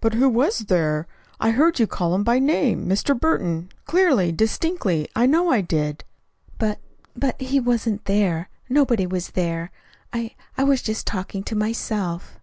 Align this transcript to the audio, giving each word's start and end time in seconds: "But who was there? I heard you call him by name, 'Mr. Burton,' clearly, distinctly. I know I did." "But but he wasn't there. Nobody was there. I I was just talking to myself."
"But 0.00 0.14
who 0.14 0.26
was 0.30 0.60
there? 0.60 1.06
I 1.38 1.50
heard 1.50 1.78
you 1.78 1.86
call 1.86 2.14
him 2.14 2.24
by 2.24 2.38
name, 2.38 2.88
'Mr. 2.88 3.14
Burton,' 3.20 3.68
clearly, 3.84 4.32
distinctly. 4.32 5.06
I 5.14 5.26
know 5.26 5.50
I 5.50 5.60
did." 5.60 6.02
"But 6.56 6.78
but 7.14 7.38
he 7.38 7.60
wasn't 7.60 8.06
there. 8.06 8.48
Nobody 8.70 9.06
was 9.06 9.32
there. 9.32 9.70
I 10.14 10.34
I 10.56 10.64
was 10.64 10.80
just 10.80 11.06
talking 11.06 11.42
to 11.42 11.54
myself." 11.56 12.40